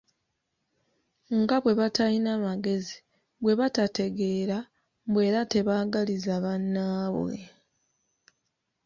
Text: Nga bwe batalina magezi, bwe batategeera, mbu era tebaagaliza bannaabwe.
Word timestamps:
Nga 1.39 1.55
bwe 1.63 1.73
batalina 1.79 2.31
magezi, 2.47 2.97
bwe 3.41 3.53
batategeera, 3.59 4.57
mbu 5.07 5.19
era 5.27 5.41
tebaagaliza 5.51 6.33
bannaabwe. 6.43 7.35